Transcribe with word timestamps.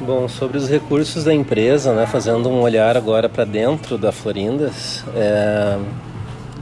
Bom, 0.00 0.28
sobre 0.28 0.56
os 0.56 0.68
recursos 0.68 1.24
da 1.24 1.34
empresa, 1.34 1.92
né, 1.92 2.06
fazendo 2.06 2.48
um 2.48 2.60
olhar 2.60 2.96
agora 2.96 3.28
para 3.28 3.44
dentro 3.44 3.98
da 3.98 4.12
Florindas, 4.12 5.04
é... 5.12 5.76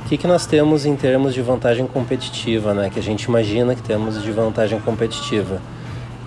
o 0.02 0.08
que, 0.08 0.16
que 0.16 0.26
nós 0.26 0.46
temos 0.46 0.86
em 0.86 0.96
termos 0.96 1.34
de 1.34 1.42
vantagem 1.42 1.86
competitiva, 1.86 2.72
né, 2.72 2.88
que 2.88 2.98
a 2.98 3.02
gente 3.02 3.24
imagina 3.24 3.74
que 3.74 3.82
temos 3.82 4.22
de 4.22 4.32
vantagem 4.32 4.80
competitiva? 4.80 5.60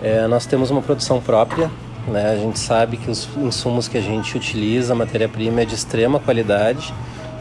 É, 0.04 0.28
nós 0.28 0.46
temos 0.46 0.70
uma 0.70 0.84
produção 0.84 1.20
própria, 1.20 1.72
né, 2.08 2.30
a 2.32 2.36
gente 2.36 2.60
sabe 2.60 2.96
que 2.96 3.10
os 3.10 3.28
insumos 3.38 3.88
que 3.88 3.98
a 3.98 4.02
gente 4.02 4.38
utiliza, 4.38 4.94
a 4.94 4.96
matéria-prima 4.96 5.62
é 5.62 5.66
de 5.66 5.74
extrema 5.74 6.20
qualidade, 6.20 6.94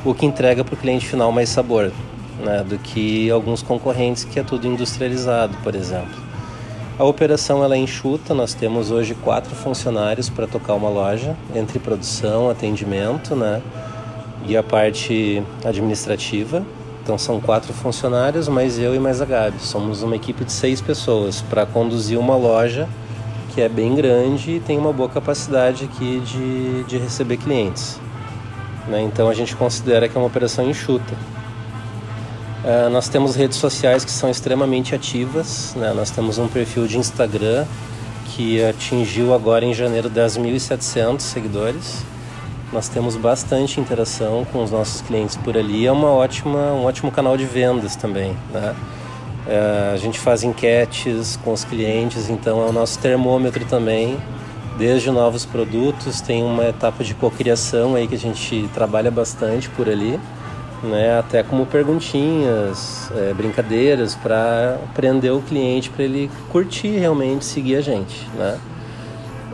o 0.02 0.14
que 0.14 0.24
entrega 0.24 0.64
para 0.64 0.74
o 0.74 0.78
cliente 0.78 1.06
final 1.06 1.30
mais 1.30 1.50
sabor, 1.50 1.92
né, 2.42 2.64
do 2.66 2.78
que 2.78 3.30
alguns 3.30 3.62
concorrentes 3.62 4.24
que 4.24 4.40
é 4.40 4.42
tudo 4.42 4.66
industrializado, 4.66 5.54
por 5.62 5.74
exemplo. 5.74 6.27
A 6.98 7.04
operação 7.04 7.62
ela 7.62 7.76
é 7.76 7.78
enxuta, 7.78 8.34
nós 8.34 8.54
temos 8.54 8.90
hoje 8.90 9.14
quatro 9.14 9.54
funcionários 9.54 10.28
para 10.28 10.48
tocar 10.48 10.74
uma 10.74 10.88
loja, 10.88 11.36
entre 11.54 11.78
produção, 11.78 12.50
atendimento 12.50 13.36
né, 13.36 13.62
e 14.44 14.56
a 14.56 14.64
parte 14.64 15.40
administrativa. 15.64 16.66
Então 17.00 17.16
são 17.16 17.40
quatro 17.40 17.72
funcionários, 17.72 18.48
mais 18.48 18.80
eu 18.80 18.96
e 18.96 18.98
mais 18.98 19.22
a 19.22 19.24
Gabi. 19.24 19.60
Somos 19.60 20.02
uma 20.02 20.16
equipe 20.16 20.44
de 20.44 20.50
seis 20.50 20.80
pessoas 20.80 21.40
para 21.40 21.64
conduzir 21.64 22.18
uma 22.18 22.34
loja 22.34 22.88
que 23.54 23.60
é 23.60 23.68
bem 23.68 23.94
grande 23.94 24.56
e 24.56 24.60
tem 24.60 24.76
uma 24.76 24.92
boa 24.92 25.08
capacidade 25.08 25.84
aqui 25.84 26.18
de, 26.18 26.82
de 26.82 26.98
receber 26.98 27.36
clientes. 27.36 28.00
Né? 28.88 29.02
Então 29.02 29.28
a 29.28 29.34
gente 29.34 29.54
considera 29.54 30.08
que 30.08 30.16
é 30.16 30.20
uma 30.20 30.26
operação 30.26 30.68
enxuta. 30.68 31.14
Uh, 32.64 32.90
nós 32.90 33.08
temos 33.08 33.36
redes 33.36 33.56
sociais 33.56 34.04
que 34.04 34.10
são 34.10 34.28
extremamente 34.28 34.94
ativas. 34.94 35.74
Né? 35.76 35.92
Nós 35.92 36.10
temos 36.10 36.38
um 36.38 36.48
perfil 36.48 36.86
de 36.86 36.98
Instagram 36.98 37.64
que 38.26 38.62
atingiu 38.64 39.32
agora 39.32 39.64
em 39.64 39.72
janeiro 39.72 40.10
10.700 40.10 41.20
seguidores. 41.20 42.02
Nós 42.72 42.88
temos 42.88 43.16
bastante 43.16 43.80
interação 43.80 44.44
com 44.52 44.62
os 44.62 44.70
nossos 44.70 45.00
clientes 45.00 45.36
por 45.36 45.56
ali. 45.56 45.86
É 45.86 45.92
uma 45.92 46.10
ótima, 46.10 46.72
um 46.72 46.84
ótimo 46.84 47.10
canal 47.12 47.36
de 47.36 47.44
vendas 47.44 47.94
também. 47.94 48.36
Né? 48.52 48.74
Uh, 49.46 49.94
a 49.94 49.96
gente 49.96 50.18
faz 50.18 50.42
enquetes 50.42 51.38
com 51.42 51.52
os 51.52 51.64
clientes, 51.64 52.28
então 52.28 52.60
é 52.60 52.68
o 52.68 52.72
nosso 52.72 52.98
termômetro 52.98 53.64
também. 53.66 54.18
Desde 54.76 55.10
novos 55.10 55.44
produtos, 55.44 56.20
tem 56.20 56.42
uma 56.42 56.64
etapa 56.66 57.02
de 57.02 57.14
cocriação 57.14 57.94
aí 57.94 58.06
que 58.06 58.14
a 58.14 58.18
gente 58.18 58.68
trabalha 58.74 59.10
bastante 59.10 59.68
por 59.70 59.88
ali 59.88 60.20
né, 60.82 61.18
até 61.18 61.42
como 61.42 61.66
perguntinhas, 61.66 63.10
é, 63.16 63.34
brincadeiras 63.34 64.14
para 64.14 64.78
prender 64.94 65.32
o 65.32 65.40
cliente 65.42 65.90
para 65.90 66.04
ele 66.04 66.30
curtir 66.50 66.96
realmente 66.98 67.44
seguir 67.44 67.76
a 67.76 67.80
gente, 67.80 68.28
né? 68.36 68.58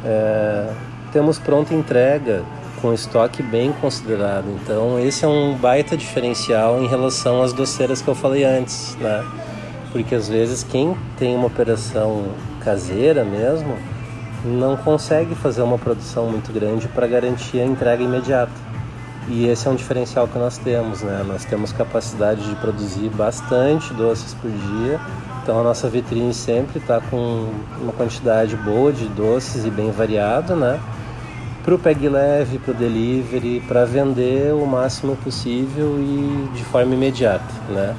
É, 0.05 0.71
temos 1.13 1.39
pronta 1.39 1.73
entrega 1.73 2.43
com 2.83 2.93
estoque 2.93 3.43
bem 3.43 3.73
considerado, 3.81 4.47
então 4.63 4.99
esse 5.01 5.25
é 5.25 5.29
um 5.29 5.55
baita 5.55 5.97
diferencial 5.97 6.83
em 6.83 6.87
relação 6.87 7.43
às 7.43 7.53
doceiras 7.53 8.03
que 8.03 8.09
eu 8.09 8.15
falei 8.15 8.45
antes, 8.45 8.95
né? 8.97 9.25
Porque 9.93 10.15
às 10.15 10.29
vezes 10.29 10.63
quem 10.63 10.95
tem 11.17 11.35
uma 11.37 11.47
operação 11.47 12.25
caseira 12.61 13.25
mesmo 13.25 13.79
não 14.45 14.77
consegue 14.77 15.35
fazer 15.35 15.63
uma 15.63 15.79
produção 15.79 16.27
muito 16.27 16.53
grande 16.53 16.87
para 16.89 17.07
garantir 17.07 17.61
a 17.61 17.65
entrega 17.65 18.03
imediata. 18.03 18.64
E 19.29 19.47
esse 19.47 19.67
é 19.67 19.71
um 19.71 19.75
diferencial 19.75 20.29
que 20.29 20.39
nós 20.39 20.59
temos, 20.59 21.03
né? 21.03 21.25
Nós 21.27 21.45
temos 21.45 21.73
capacidade 21.73 22.47
de 22.47 22.55
produzir 22.57 23.09
bastante 23.11 23.93
doces 23.95 24.35
por 24.35 24.51
dia. 24.51 25.01
Então 25.43 25.61
a 25.61 25.63
nossa 25.63 25.89
vitrine 25.89 26.33
sempre 26.35 26.79
está 26.79 27.01
com 27.01 27.49
uma 27.81 27.93
quantidade 27.93 28.55
boa 28.57 28.93
de 28.93 29.07
doces 29.09 29.65
e 29.65 29.71
bem 29.71 29.91
variado, 29.91 30.55
né? 30.55 30.79
Para 31.65 31.75
o 31.75 31.79
peg 31.79 32.07
leve, 32.09 32.59
para 32.59 32.73
o 32.73 32.75
delivery, 32.75 33.63
para 33.67 33.87
vender 33.87 34.53
o 34.53 34.67
máximo 34.67 35.17
possível 35.17 35.99
e 35.99 36.51
de 36.55 36.65
forma 36.65 36.95
imediata, 36.95 37.45
né? 37.71 37.97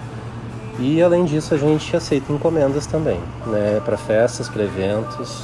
E 0.77 1.01
além 1.01 1.25
disso 1.25 1.55
a 1.55 1.57
gente 1.57 1.95
aceita 1.95 2.31
encomendas 2.31 2.85
também, 2.85 3.19
né? 3.47 3.81
Para 3.83 3.97
festas, 3.97 4.47
para 4.47 4.63
eventos 4.63 5.43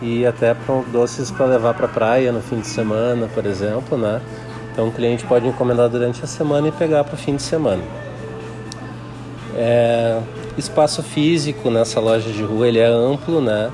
e 0.00 0.26
até 0.26 0.54
para 0.54 0.82
doces 0.92 1.30
para 1.30 1.46
levar 1.46 1.74
para 1.74 1.88
praia 1.88 2.30
no 2.30 2.40
fim 2.40 2.60
de 2.60 2.66
semana, 2.66 3.28
por 3.34 3.46
exemplo, 3.46 3.96
né? 3.96 4.20
Então 4.76 4.88
o 4.88 4.92
cliente 4.92 5.24
pode 5.24 5.48
encomendar 5.48 5.88
durante 5.88 6.22
a 6.22 6.26
semana 6.26 6.68
e 6.68 6.70
pegar 6.70 7.02
para 7.02 7.14
o 7.14 7.16
fim 7.16 7.34
de 7.34 7.42
semana. 7.42 7.82
É, 9.56 10.20
espaço 10.58 11.02
físico 11.02 11.70
nessa 11.70 11.98
loja 11.98 12.30
de 12.30 12.42
rua 12.42 12.68
ele 12.68 12.78
é 12.78 12.86
amplo, 12.86 13.40
né? 13.40 13.70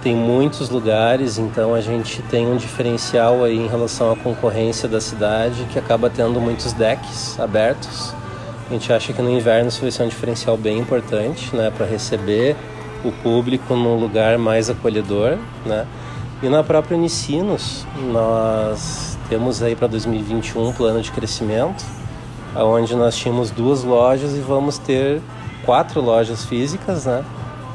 Tem 0.00 0.14
muitos 0.14 0.70
lugares, 0.70 1.38
então 1.38 1.74
a 1.74 1.80
gente 1.80 2.22
tem 2.22 2.46
um 2.46 2.56
diferencial 2.56 3.42
aí 3.42 3.56
em 3.56 3.66
relação 3.66 4.12
à 4.12 4.16
concorrência 4.16 4.88
da 4.88 5.00
cidade 5.00 5.66
que 5.72 5.76
acaba 5.76 6.08
tendo 6.08 6.40
muitos 6.40 6.72
decks 6.72 7.40
abertos. 7.40 8.14
A 8.70 8.72
gente 8.72 8.92
acha 8.92 9.12
que 9.12 9.20
no 9.20 9.30
inverno 9.30 9.70
isso 9.70 9.80
vai 9.80 9.90
ser 9.90 10.04
um 10.04 10.08
diferencial 10.08 10.56
bem 10.56 10.78
importante, 10.78 11.54
né, 11.56 11.72
para 11.76 11.84
receber 11.84 12.54
o 13.04 13.10
público 13.10 13.74
num 13.74 13.98
lugar 13.98 14.38
mais 14.38 14.70
acolhedor, 14.70 15.36
né? 15.66 15.84
E 16.40 16.48
na 16.48 16.62
própria 16.62 16.96
Unicinos, 16.96 17.84
nós 18.12 19.13
temos 19.28 19.62
aí 19.62 19.74
para 19.74 19.86
2021 19.86 20.68
um 20.68 20.72
plano 20.72 21.00
de 21.00 21.10
crescimento, 21.10 21.84
onde 22.56 22.94
nós 22.94 23.16
tínhamos 23.16 23.50
duas 23.50 23.82
lojas 23.82 24.34
e 24.34 24.40
vamos 24.40 24.78
ter 24.78 25.20
quatro 25.64 26.00
lojas 26.00 26.44
físicas, 26.44 27.06
né? 27.06 27.24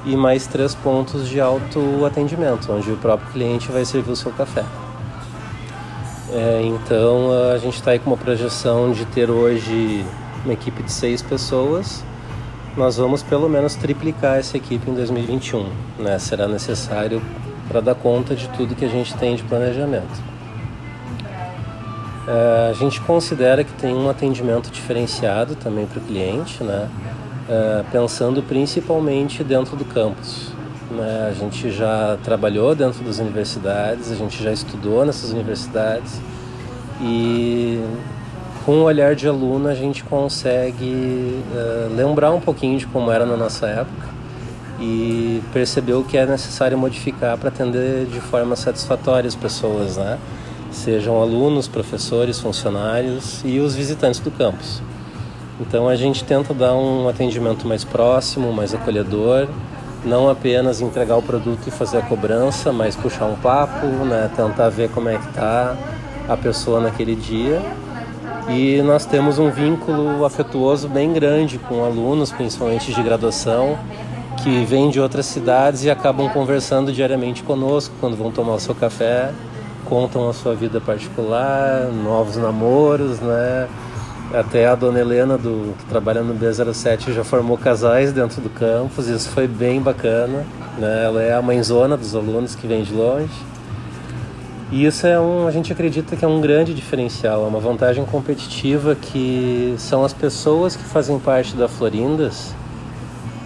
E 0.05 0.15
mais 0.15 0.47
três 0.47 0.73
pontos 0.75 1.27
de 1.27 1.41
autoatendimento, 1.41 2.71
onde 2.71 2.89
o 2.91 2.97
próprio 2.97 3.31
cliente 3.31 3.71
vai 3.71 3.83
servir 3.83 4.11
o 4.11 4.15
seu 4.15 4.31
café. 4.31 4.63
É, 6.31 6.61
então 6.63 7.31
a 7.53 7.57
gente 7.57 7.75
está 7.75 7.91
aí 7.91 7.99
com 7.99 8.11
uma 8.11 8.17
projeção 8.17 8.91
de 8.91 9.03
ter 9.05 9.29
hoje 9.29 10.05
uma 10.45 10.53
equipe 10.53 10.83
de 10.83 10.91
seis 10.91 11.21
pessoas. 11.21 12.03
Nós 12.77 12.97
vamos 12.97 13.23
pelo 13.23 13.49
menos 13.49 13.75
triplicar 13.75 14.37
essa 14.37 14.55
equipe 14.55 14.89
em 14.89 14.93
2021. 14.93 15.67
Né? 15.97 16.19
Será 16.19 16.47
necessário 16.47 17.21
para 17.67 17.81
dar 17.81 17.95
conta 17.95 18.35
de 18.35 18.47
tudo 18.49 18.75
que 18.75 18.85
a 18.85 18.89
gente 18.89 19.13
tem 19.15 19.35
de 19.35 19.43
planejamento. 19.43 20.38
É, 22.29 22.69
a 22.69 22.73
gente 22.73 23.01
considera 23.01 23.63
que 23.63 23.73
tem 23.73 23.95
um 23.95 24.07
atendimento 24.07 24.69
diferenciado 24.69 25.55
também 25.55 25.87
para 25.87 25.97
o 25.97 26.01
cliente, 26.01 26.63
né? 26.63 26.87
É, 27.49 27.83
pensando 27.91 28.43
principalmente 28.43 29.43
dentro 29.43 29.75
do 29.75 29.83
campus. 29.83 30.51
Né? 30.91 31.27
A 31.27 31.33
gente 31.33 31.71
já 31.71 32.19
trabalhou 32.23 32.75
dentro 32.75 33.03
das 33.03 33.17
universidades, 33.17 34.11
a 34.11 34.15
gente 34.15 34.43
já 34.43 34.51
estudou 34.51 35.03
nessas 35.03 35.31
universidades 35.31 36.21
e 37.01 37.83
com 38.65 38.73
o 38.73 38.83
olhar 38.83 39.15
de 39.15 39.27
aluno 39.27 39.67
a 39.67 39.73
gente 39.73 40.03
consegue 40.03 41.41
uh, 41.51 41.95
lembrar 41.95 42.31
um 42.31 42.39
pouquinho 42.39 42.77
de 42.77 42.85
como 42.85 43.09
era 43.11 43.25
na 43.25 43.37
nossa 43.37 43.67
época 43.67 44.07
e 44.79 45.41
perceber 45.53 45.93
o 45.93 46.03
que 46.03 46.17
é 46.17 46.25
necessário 46.25 46.77
modificar 46.77 47.37
para 47.37 47.49
atender 47.49 48.05
de 48.05 48.19
forma 48.19 48.55
satisfatória 48.55 49.27
as 49.27 49.35
pessoas, 49.35 49.97
né? 49.97 50.19
Sejam 50.71 51.21
alunos, 51.21 51.67
professores, 51.67 52.39
funcionários 52.39 53.41
e 53.43 53.59
os 53.59 53.75
visitantes 53.75 54.19
do 54.19 54.31
campus. 54.31 54.81
Então 55.59 55.89
a 55.89 55.95
gente 55.95 56.23
tenta 56.23 56.53
dar 56.53 56.73
um 56.73 57.09
atendimento 57.09 57.67
mais 57.67 57.83
próximo, 57.83 58.53
mais 58.53 58.73
acolhedor, 58.73 59.47
não 60.05 60.29
apenas 60.29 60.79
entregar 60.79 61.17
o 61.17 61.21
produto 61.21 61.67
e 61.67 61.71
fazer 61.71 61.97
a 61.97 62.01
cobrança, 62.01 62.71
mas 62.71 62.95
puxar 62.95 63.25
um 63.25 63.35
papo, 63.35 63.85
né, 64.05 64.29
tentar 64.35 64.69
ver 64.69 64.89
como 64.89 65.09
é 65.09 65.17
que 65.17 65.27
está 65.27 65.75
a 66.27 66.37
pessoa 66.37 66.79
naquele 66.79 67.15
dia. 67.15 67.61
E 68.47 68.81
nós 68.81 69.05
temos 69.05 69.37
um 69.37 69.51
vínculo 69.51 70.23
afetuoso 70.25 70.87
bem 70.87 71.11
grande 71.11 71.59
com 71.59 71.83
alunos, 71.83 72.31
principalmente 72.31 72.93
de 72.93 73.03
graduação, 73.03 73.77
que 74.41 74.63
vêm 74.63 74.89
de 74.89 74.99
outras 74.99 75.25
cidades 75.25 75.83
e 75.83 75.89
acabam 75.89 76.29
conversando 76.29 76.91
diariamente 76.93 77.43
conosco 77.43 77.93
quando 77.99 78.15
vão 78.15 78.31
tomar 78.31 78.53
o 78.53 78.59
seu 78.59 78.73
café 78.73 79.33
contam 79.85 80.29
a 80.29 80.33
sua 80.33 80.53
vida 80.55 80.79
particular, 80.79 81.85
novos 81.91 82.37
namoros, 82.37 83.19
né? 83.19 83.67
Até 84.33 84.67
a 84.67 84.75
dona 84.75 84.99
Helena, 84.99 85.37
do, 85.37 85.75
que 85.77 85.85
trabalha 85.85 86.21
no 86.21 86.35
B07, 86.35 87.13
já 87.13 87.23
formou 87.23 87.57
casais 87.57 88.13
dentro 88.13 88.39
do 88.41 88.49
campus, 88.49 89.07
isso 89.07 89.29
foi 89.29 89.47
bem 89.47 89.81
bacana. 89.81 90.45
Né? 90.77 91.05
Ela 91.05 91.23
é 91.23 91.33
a 91.33 91.41
mãezona 91.41 91.97
dos 91.97 92.15
alunos 92.15 92.53
que 92.53 92.67
vem 92.67 92.83
de 92.83 92.93
longe. 92.93 93.33
E 94.71 94.85
isso 94.85 95.07
é 95.07 95.19
um, 95.19 95.47
a 95.47 95.51
gente 95.51 95.73
acredita 95.73 96.15
que 96.15 96.23
é 96.23 96.27
um 96.27 96.39
grande 96.39 96.75
diferencial, 96.75 97.43
é 97.43 97.47
uma 97.47 97.59
vantagem 97.59 98.05
competitiva 98.05 98.93
que 98.93 99.73
são 99.79 100.05
as 100.05 100.13
pessoas 100.13 100.75
que 100.75 100.83
fazem 100.83 101.17
parte 101.17 101.55
da 101.55 101.67
Florindas, 101.67 102.53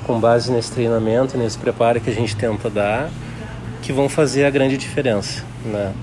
com 0.05 0.19
base 0.19 0.51
nesse 0.51 0.73
treinamento, 0.73 1.37
nesse 1.37 1.57
preparo 1.57 2.01
que 2.01 2.09
a 2.09 2.13
gente 2.13 2.35
tenta 2.35 2.69
dar, 2.69 3.09
que 3.81 3.93
vão 3.93 4.09
fazer 4.09 4.43
a 4.43 4.49
grande 4.49 4.75
diferença. 4.75 5.43
Né? 5.63 5.93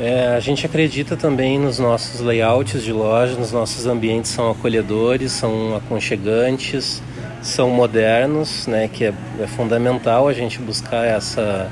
É, 0.00 0.28
a 0.36 0.40
gente 0.40 0.64
acredita 0.64 1.16
também 1.16 1.58
nos 1.58 1.78
nossos 1.78 2.20
layouts 2.20 2.84
de 2.84 2.92
loja, 2.92 3.34
nos 3.36 3.50
nossos 3.50 3.86
ambientes 3.86 4.30
são 4.30 4.50
acolhedores, 4.50 5.32
são 5.32 5.76
aconchegantes, 5.76 7.02
são 7.42 7.68
modernos, 7.70 8.66
né, 8.66 8.88
que 8.88 9.04
é, 9.04 9.12
é 9.40 9.46
fundamental 9.46 10.28
a 10.28 10.32
gente 10.32 10.58
buscar 10.60 11.04
essa 11.04 11.70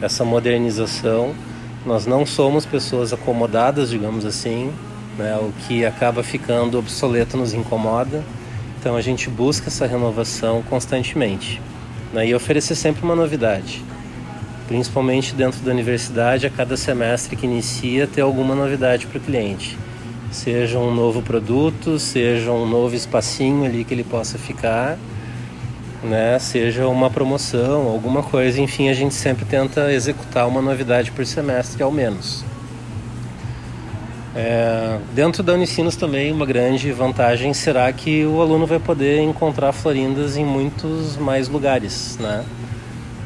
essa 0.00 0.24
modernização. 0.24 1.34
Nós 1.84 2.06
não 2.06 2.24
somos 2.24 2.64
pessoas 2.66 3.12
acomodadas, 3.12 3.90
digamos 3.90 4.24
assim, 4.24 4.72
né? 5.16 5.36
o 5.36 5.52
que 5.66 5.84
acaba 5.84 6.22
ficando 6.22 6.78
obsoleto 6.78 7.36
nos 7.36 7.52
incomoda. 7.52 8.22
Então 8.78 8.96
a 8.96 9.00
gente 9.00 9.28
busca 9.28 9.68
essa 9.68 9.86
renovação 9.86 10.62
constantemente 10.62 11.60
né? 12.12 12.26
e 12.26 12.34
oferecer 12.34 12.74
sempre 12.74 13.02
uma 13.02 13.16
novidade. 13.16 13.82
Principalmente 14.68 15.34
dentro 15.34 15.60
da 15.60 15.72
universidade, 15.72 16.46
a 16.46 16.50
cada 16.50 16.76
semestre 16.76 17.34
que 17.34 17.46
inicia, 17.46 18.06
ter 18.06 18.20
alguma 18.20 18.54
novidade 18.54 19.06
para 19.06 19.18
o 19.18 19.20
cliente. 19.20 19.76
Seja 20.30 20.78
um 20.78 20.94
novo 20.94 21.22
produto, 21.22 21.98
seja 21.98 22.52
um 22.52 22.68
novo 22.68 22.94
espacinho 22.94 23.64
ali 23.64 23.82
que 23.82 23.92
ele 23.92 24.04
possa 24.04 24.38
ficar 24.38 24.96
né, 26.02 26.38
seja 26.38 26.86
uma 26.86 27.10
promoção, 27.10 27.88
alguma 27.88 28.22
coisa, 28.22 28.60
enfim, 28.60 28.88
a 28.88 28.94
gente 28.94 29.14
sempre 29.14 29.44
tenta 29.44 29.92
executar 29.92 30.46
uma 30.46 30.62
novidade 30.62 31.10
por 31.10 31.26
semestre 31.26 31.82
ao 31.82 31.90
menos. 31.90 32.44
É, 34.36 34.98
dentro 35.14 35.42
da 35.42 35.54
Unicinos 35.54 35.96
também 35.96 36.30
uma 36.30 36.46
grande 36.46 36.92
vantagem 36.92 37.52
será 37.52 37.92
que 37.92 38.24
o 38.24 38.40
aluno 38.40 38.66
vai 38.66 38.78
poder 38.78 39.20
encontrar 39.22 39.72
florindas 39.72 40.36
em 40.36 40.44
muitos 40.44 41.16
mais 41.16 41.48
lugares, 41.48 42.16
né? 42.20 42.44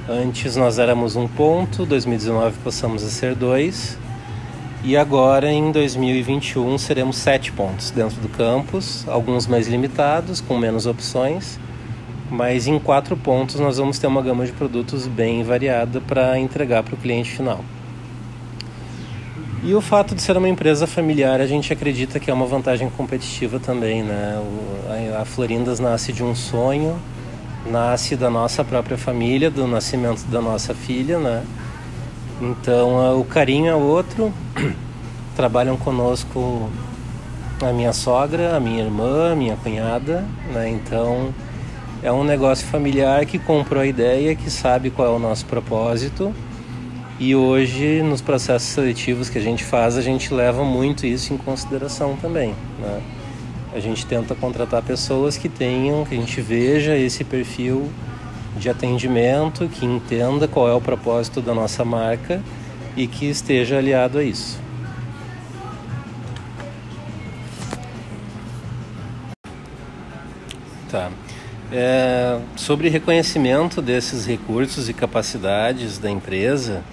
Antes 0.09 0.57
nós 0.57 0.79
éramos 0.79 1.17
um 1.17 1.29
ponto, 1.29 1.87
2019 1.87 2.57
passamos 2.65 3.05
a 3.05 3.09
ser 3.09 3.35
dois 3.35 3.99
e 4.83 4.97
agora 4.97 5.51
em 5.51 5.71
2021 5.71 6.77
seremos 6.79 7.17
sete 7.17 7.53
pontos 7.53 7.91
dentro 7.91 8.21
do 8.21 8.29
campus, 8.29 9.07
alguns 9.09 9.47
mais 9.47 9.69
limitados, 9.69 10.41
com 10.41 10.59
menos 10.59 10.87
opções 10.87 11.59
mas 12.33 12.67
em 12.67 12.79
quatro 12.79 13.15
pontos 13.15 13.61
nós 13.61 13.77
vamos 13.77 13.99
ter 13.99 14.07
uma 14.07 14.23
gama 14.23 14.47
de 14.47 14.53
produtos 14.53 15.07
bem 15.07 15.43
variada 15.45 16.01
para 16.01 16.39
entregar 16.39 16.83
para 16.83 16.95
o 16.95 16.97
cliente 16.97 17.31
final. 17.31 17.63
E 19.63 19.75
o 19.75 19.81
fato 19.81 20.15
de 20.15 20.23
ser 20.23 20.37
uma 20.37 20.49
empresa 20.49 20.87
familiar, 20.87 21.41
a 21.41 21.47
gente 21.47 21.73
acredita 21.73 22.19
que 22.19 22.31
é 22.31 22.35
uma 22.35 22.47
vantagem 22.47 22.89
competitiva 22.91 23.61
também, 23.61 24.03
né? 24.03 24.43
a 25.21 25.25
Florindas 25.25 25.79
nasce 25.79 26.13
de 26.13 26.25
um 26.25 26.35
sonho, 26.35 26.99
nasce 27.67 28.17
da 28.17 28.29
nossa 28.29 28.65
própria 28.65 28.99
família, 28.99 29.51
do 29.51 29.67
nascimento 29.67 30.25
da 30.27 30.41
nossa 30.41 30.75
filha, 30.75 31.19
né? 31.19 31.45
Então 32.41 33.21
o 33.21 33.25
carinho 33.25 33.71
é 33.71 33.75
outro. 33.75 34.33
Trabalham 35.37 35.77
conosco 35.77 36.69
a 37.63 37.73
minha 37.73 37.93
sogra, 37.93 38.57
a 38.57 38.61
minha 38.61 38.85
irmã, 38.85 39.33
a 39.33 39.37
minha 39.37 39.57
cunhada, 39.57 40.25
né? 40.53 40.69
Então 40.69 41.33
é 42.03 42.11
um 42.11 42.25
negócio 42.25 42.67
familiar 42.67 43.25
que 43.25 43.39
comprou 43.39 43.83
a 43.83 43.87
ideia, 43.87 44.35
que 44.35 44.51
sabe 44.51 44.91
qual 44.91 45.09
é 45.09 45.17
o 45.17 45.19
nosso 45.19 45.47
propósito. 45.47 46.35
E 47.21 47.37
hoje, 47.37 48.03
nos 48.03 48.21
processos 48.21 48.69
seletivos 48.69 49.31
que 49.31 49.39
a 49.39 49.41
gente 49.41 49.63
faz, 49.63 49.97
a 49.97 50.03
gente 50.03 50.35
leva 50.35 50.65
muito 50.65 51.07
isso 51.07 51.33
em 51.33 51.37
consideração 51.37 52.17
também. 52.17 52.55
Né? 52.81 53.01
A 53.75 53.81
gente 53.81 54.05
tenta 54.05 54.35
contratar 54.35 54.83
pessoas 54.83 55.39
que 55.39 55.49
tenham, 55.49 56.05
que 56.05 56.15
a 56.15 56.19
gente 56.19 56.41
veja 56.41 56.97
esse 56.97 57.25
perfil 57.25 57.91
de 58.57 58.69
atendimento, 58.69 59.67
que 59.69 59.87
entenda 59.87 60.47
qual 60.47 60.69
é 60.69 60.75
o 60.75 60.81
propósito 60.81 61.41
da 61.41 61.55
nossa 61.55 61.85
marca 61.85 62.43
e 62.97 63.07
que 63.07 63.27
esteja 63.27 63.79
aliado 63.79 64.19
a 64.19 64.25
isso. 64.25 64.61
Tá. 70.91 71.11
É, 71.73 72.39
sobre 72.55 72.91
reconhecimento 72.91 73.81
desses 73.81 74.27
recursos 74.27 74.91
e 74.91 74.93
capacidades 74.93 75.97
da 75.97 76.11
empresa 76.11 76.85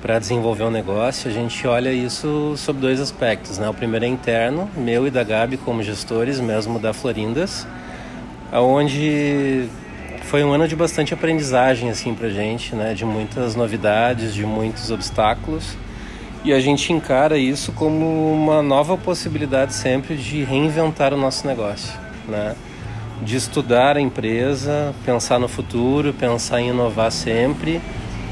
para 0.00 0.18
desenvolver 0.18 0.64
um 0.64 0.70
negócio, 0.70 1.30
a 1.30 1.32
gente 1.32 1.66
olha 1.66 1.92
isso 1.92 2.54
sob 2.56 2.80
dois 2.80 3.00
aspectos. 3.00 3.58
Né? 3.58 3.68
O 3.68 3.74
primeiro 3.74 4.04
é 4.04 4.08
interno, 4.08 4.70
meu 4.76 5.06
e 5.06 5.10
da 5.10 5.24
Gabi 5.24 5.56
como 5.56 5.82
gestores, 5.82 6.38
mesmo 6.38 6.78
da 6.78 6.92
Florindas, 6.92 7.66
onde 8.52 9.68
foi 10.22 10.44
um 10.44 10.52
ano 10.52 10.68
de 10.68 10.76
bastante 10.76 11.12
aprendizagem 11.12 11.90
assim 11.90 12.14
para 12.14 12.28
gente, 12.28 12.74
né? 12.74 12.94
de 12.94 13.04
muitas 13.04 13.56
novidades, 13.56 14.34
de 14.34 14.46
muitos 14.46 14.90
obstáculos. 14.90 15.76
E 16.44 16.52
a 16.52 16.60
gente 16.60 16.92
encara 16.92 17.36
isso 17.36 17.72
como 17.72 18.32
uma 18.32 18.62
nova 18.62 18.96
possibilidade 18.96 19.74
sempre 19.74 20.16
de 20.16 20.44
reinventar 20.44 21.12
o 21.12 21.16
nosso 21.16 21.46
negócio, 21.46 21.92
né? 22.28 22.54
de 23.20 23.36
estudar 23.36 23.96
a 23.96 24.00
empresa, 24.00 24.94
pensar 25.04 25.40
no 25.40 25.48
futuro, 25.48 26.14
pensar 26.14 26.60
em 26.60 26.68
inovar 26.68 27.10
sempre. 27.10 27.80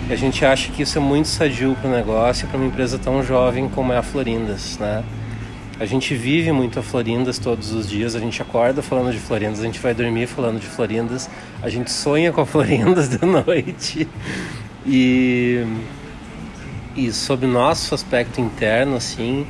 E 0.09 0.13
a 0.13 0.17
gente 0.17 0.45
acha 0.45 0.71
que 0.71 0.83
isso 0.83 0.97
é 0.99 1.01
muito 1.01 1.27
sadio 1.27 1.75
para 1.81 1.91
o 1.91 1.93
negócio, 1.93 2.47
para 2.47 2.57
uma 2.57 2.67
empresa 2.67 2.97
tão 2.97 3.25
jovem 3.25 3.69
como 3.69 3.93
é 3.93 3.97
a 3.97 4.03
Florindas, 4.03 4.79
né? 4.79 5.03
A 5.81 5.85
gente 5.85 6.15
vive 6.15 6.53
muito 6.53 6.79
a 6.79 6.83
Florindas 6.83 7.41
todos 7.41 7.73
os 7.73 7.89
dias, 7.89 8.15
a 8.15 8.21
gente 8.21 8.41
acorda 8.41 8.81
falando 8.83 9.13
de 9.13 9.19
Florindas, 9.19 9.61
a 9.61 9.65
gente 9.65 9.81
vai 9.81 9.93
dormir 9.93 10.29
falando 10.29 10.61
de 10.61 10.67
Florindas, 10.67 11.29
a 11.61 11.69
gente 11.69 11.91
sonha 11.91 12.33
com 12.33 12.41
a 12.41 12.47
Florindas 12.47 13.09
de 13.09 13.27
noite. 13.27 14.09
E, 14.87 15.67
e 16.95 17.13
sob 17.13 17.45
nosso 17.45 17.93
aspecto 17.93 18.41
interno, 18.41 18.95
assim, 18.95 19.45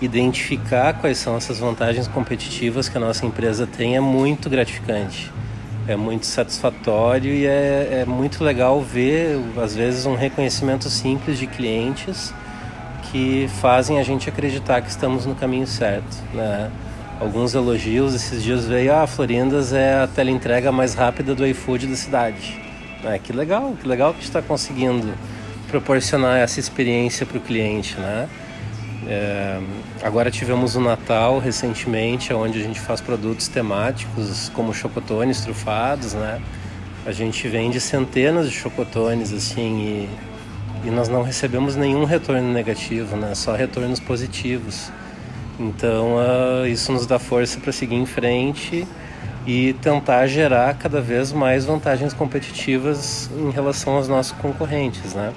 identificar 0.00 0.94
quais 0.94 1.18
são 1.18 1.36
essas 1.36 1.58
vantagens 1.58 2.06
competitivas 2.06 2.88
que 2.88 2.96
a 2.96 3.00
nossa 3.00 3.26
empresa 3.26 3.66
tem 3.66 3.96
é 3.96 4.00
muito 4.00 4.48
gratificante. 4.48 5.30
É 5.88 5.96
muito 5.96 6.26
satisfatório 6.26 7.32
e 7.32 7.46
é, 7.46 8.02
é 8.02 8.04
muito 8.04 8.44
legal 8.44 8.78
ver, 8.78 9.40
às 9.56 9.74
vezes, 9.74 10.04
um 10.04 10.14
reconhecimento 10.14 10.90
simples 10.90 11.38
de 11.38 11.46
clientes 11.46 12.30
que 13.10 13.48
fazem 13.62 13.98
a 13.98 14.02
gente 14.02 14.28
acreditar 14.28 14.82
que 14.82 14.90
estamos 14.90 15.24
no 15.24 15.34
caminho 15.34 15.66
certo. 15.66 16.14
Né? 16.34 16.70
Alguns 17.18 17.54
elogios, 17.54 18.14
esses 18.14 18.42
dias 18.42 18.66
veio, 18.66 18.94
ah, 18.94 19.06
Florindas 19.06 19.72
é 19.72 20.02
a 20.02 20.06
teleentrega 20.06 20.70
mais 20.70 20.92
rápida 20.92 21.34
do 21.34 21.46
iFood 21.46 21.86
da 21.86 21.96
cidade. 21.96 22.60
É, 23.02 23.18
que 23.18 23.32
legal, 23.32 23.74
que 23.80 23.88
legal 23.88 24.12
que 24.12 24.22
está 24.22 24.42
conseguindo 24.42 25.14
proporcionar 25.68 26.38
essa 26.38 26.60
experiência 26.60 27.24
para 27.24 27.38
o 27.38 27.40
cliente, 27.40 27.98
né? 27.98 28.28
É, 29.10 29.58
agora 30.02 30.30
tivemos 30.30 30.76
o 30.76 30.80
Natal 30.80 31.38
recentemente, 31.38 32.34
onde 32.34 32.60
a 32.60 32.62
gente 32.62 32.78
faz 32.78 33.00
produtos 33.00 33.48
temáticos 33.48 34.50
como 34.50 34.74
chocotones 34.74 35.40
trufados, 35.40 36.12
né? 36.12 36.42
A 37.06 37.12
gente 37.12 37.48
vende 37.48 37.80
centenas 37.80 38.50
de 38.50 38.54
chocotones 38.54 39.32
assim 39.32 40.06
e, 40.84 40.88
e 40.88 40.90
nós 40.90 41.08
não 41.08 41.22
recebemos 41.22 41.74
nenhum 41.74 42.04
retorno 42.04 42.52
negativo, 42.52 43.16
né? 43.16 43.34
Só 43.34 43.54
retornos 43.54 43.98
positivos. 43.98 44.92
Então 45.58 46.16
uh, 46.16 46.66
isso 46.66 46.92
nos 46.92 47.06
dá 47.06 47.18
força 47.18 47.58
para 47.58 47.72
seguir 47.72 47.96
em 47.96 48.04
frente 48.04 48.86
e 49.46 49.72
tentar 49.80 50.26
gerar 50.26 50.74
cada 50.74 51.00
vez 51.00 51.32
mais 51.32 51.64
vantagens 51.64 52.12
competitivas 52.12 53.30
em 53.34 53.50
relação 53.50 53.94
aos 53.94 54.06
nossos 54.06 54.32
concorrentes, 54.32 55.14
né? 55.14 55.32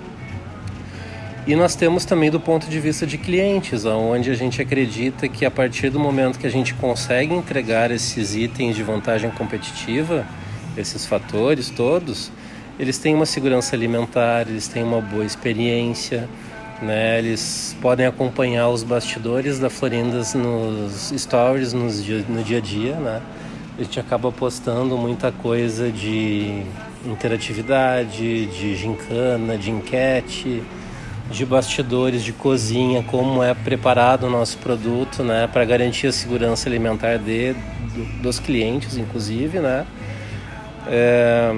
E 1.48 1.56
nós 1.56 1.74
temos 1.74 2.06
também 2.06 2.30
do 2.30 2.40
ponto 2.40 2.70
de 2.70 2.80
vista 2.80 3.06
de 3.08 3.18
clientes, 3.18 3.84
onde 3.84 4.30
a 4.30 4.36
gente 4.36 4.62
acredita 4.62 5.28
que 5.28 5.44
a 5.44 5.50
partir 5.50 5.90
do 5.90 6.00
momento 6.00 6.38
que 6.38 6.46
a 6.46 6.52
gente 6.52 6.76
consegue 6.76 7.34
entregar 7.34 7.90
esses 7.90 8.36
itens 8.36 8.76
de 8.76 8.84
vantagem 8.84 9.32
competitiva, 9.32 10.24
esses 10.78 11.04
fatores 11.04 11.72
todos, 11.72 12.32
eles 12.78 13.00
têm 13.00 13.16
uma 13.16 13.26
segurança 13.26 13.76
alimentar, 13.76 14.48
eles 14.48 14.68
têm 14.68 14.84
uma 14.84 15.02
boa 15.02 15.26
experiência, 15.26 16.30
né? 16.80 17.18
eles 17.18 17.76
podem 17.82 18.06
acompanhar 18.06 18.70
os 18.70 18.84
bastidores 18.84 19.58
da 19.58 19.70
Florindas 19.70 20.36
nos 20.36 21.12
stories 21.18 21.74
nos 21.74 22.04
dia, 22.04 22.24
no 22.30 22.44
dia 22.44 22.60
a 22.60 22.62
dia. 22.62 22.96
Né? 22.98 23.20
A 23.80 23.84
gente 23.84 24.00
acaba 24.00 24.32
postando 24.32 24.96
muita 24.96 25.32
coisa 25.32 25.92
de 25.92 26.62
interatividade, 27.04 28.46
de 28.46 28.76
gincana, 28.76 29.58
de 29.58 29.72
enquete 29.72 30.62
de 31.32 31.46
bastidores 31.46 32.24
de 32.24 32.34
cozinha, 32.34 33.02
como 33.04 33.42
é 33.42 33.54
preparado 33.54 34.28
o 34.28 34.30
nosso 34.30 34.58
produto, 34.58 35.24
né, 35.24 35.48
para 35.52 35.64
garantir 35.64 36.08
a 36.08 36.12
segurança 36.12 36.68
alimentar 36.68 37.18
de, 37.18 37.56
dos 38.22 38.40
clientes, 38.40 38.98
inclusive, 38.98 39.60
né, 39.60 39.86
é, 40.88 41.56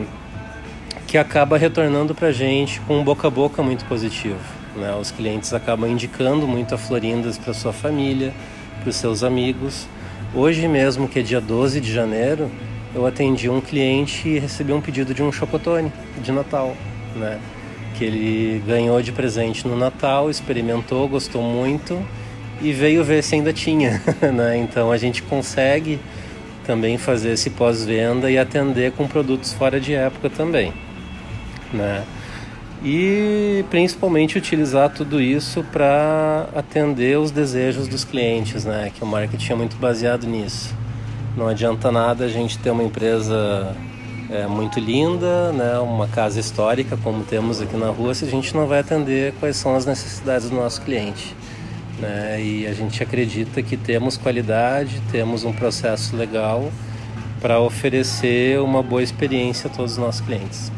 que 1.08 1.18
acaba 1.18 1.58
retornando 1.58 2.14
para 2.14 2.30
a 2.30 2.32
gente 2.32 2.80
com 2.82 3.00
um 3.00 3.04
boca 3.04 3.28
a 3.28 3.32
boca 3.32 3.64
muito 3.64 3.84
positivo. 3.86 4.40
Né, 4.76 4.96
os 5.00 5.12
clientes 5.12 5.54
acabam 5.54 5.90
indicando 5.90 6.48
muito 6.48 6.74
a 6.76 6.78
Florindas 6.78 7.38
para 7.38 7.54
sua 7.54 7.74
família, 7.74 8.34
para 8.80 8.90
os 8.90 8.96
seus 8.96 9.24
amigos. 9.24 9.88
Hoje 10.34 10.68
mesmo, 10.68 11.08
que 11.08 11.20
é 11.20 11.22
dia 11.22 11.42
12 11.42 11.82
de 11.82 11.92
janeiro, 11.92 12.50
eu 12.94 13.06
atendi 13.06 13.50
um 13.50 13.60
cliente 13.60 14.30
e 14.30 14.40
recebi 14.40 14.72
um 14.72 14.82
pedido 14.82 15.14
de 15.14 15.24
um 15.24 15.32
chocotone 15.32 15.92
de 16.22 16.32
Natal, 16.32 16.76
né? 17.16 17.40
Que 17.94 18.04
ele 18.04 18.64
ganhou 18.66 19.02
de 19.02 19.12
presente 19.12 19.68
no 19.68 19.76
Natal, 19.76 20.30
experimentou, 20.30 21.08
gostou 21.08 21.42
muito 21.42 22.04
e 22.62 22.72
veio 22.72 23.04
ver 23.04 23.24
se 23.24 23.36
ainda 23.36 23.54
tinha, 23.54 24.02
né? 24.34 24.58
Então 24.58 24.92
a 24.92 24.98
gente 24.98 25.22
consegue 25.22 26.00
também 26.66 26.98
fazer 26.98 27.32
esse 27.32 27.50
pós-venda 27.50 28.32
e 28.32 28.38
atender 28.38 28.92
com 28.94 29.08
produtos 29.08 29.54
fora 29.54 29.80
de 29.80 29.94
época 29.94 30.30
também, 30.30 30.74
né? 31.74 32.04
e 32.84 33.64
principalmente 33.70 34.38
utilizar 34.38 34.90
tudo 34.90 35.22
isso 35.22 35.64
para 35.72 36.50
atender 36.54 37.18
os 37.18 37.32
desejos 37.32 37.88
dos 37.88 38.04
clientes, 38.04 38.66
né? 38.66 38.92
Que 38.94 39.04
o 39.04 39.08
marketing 39.08 39.54
é 39.54 39.56
muito 39.56 39.78
baseado 39.78 40.28
nisso. 40.28 40.76
Não 41.38 41.48
adianta 41.48 41.92
nada 41.92 42.26
a 42.26 42.28
gente 42.28 42.60
ter 42.60 42.72
uma 42.72 42.84
empresa 42.84 43.74
é, 44.34 44.48
muito 44.48 44.80
linda, 44.80 45.52
né? 45.52 45.78
Uma 45.78 46.08
casa 46.08 46.40
histórica 46.40 46.98
como 46.98 47.24
temos 47.24 47.62
aqui 47.62 47.78
na 47.78 47.90
rua, 47.90 48.16
se 48.16 48.26
a 48.26 48.28
gente 48.28 48.56
não 48.56 48.66
vai 48.66 48.80
atender 48.80 49.32
quais 49.40 49.56
são 49.56 49.76
as 49.76 49.86
necessidades 49.86 50.50
do 50.50 50.56
nosso 50.56 50.82
cliente. 50.82 51.36
Né? 52.00 52.42
E 52.42 52.68
a 52.68 52.74
gente 52.74 53.02
acredita 53.04 53.62
que 53.62 53.78
temos 53.78 54.18
qualidade, 54.18 55.00
temos 55.12 55.44
um 55.44 55.54
processo 55.54 56.16
legal 56.16 56.72
para 57.40 57.60
oferecer 57.60 58.60
uma 58.60 58.82
boa 58.82 59.04
experiência 59.04 59.70
a 59.70 59.74
todos 59.74 59.92
os 59.92 59.98
nossos 60.00 60.22
clientes. 60.22 60.72